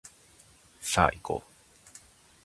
[0.81, 1.51] さあいこう